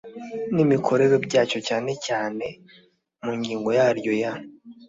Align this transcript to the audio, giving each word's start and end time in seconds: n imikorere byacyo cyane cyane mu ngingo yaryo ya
n 0.53 0.55
imikorere 0.65 1.15
byacyo 1.25 1.59
cyane 1.67 1.91
cyane 2.05 2.45
mu 3.23 3.31
ngingo 3.39 3.69
yaryo 3.77 4.11
ya 4.21 4.33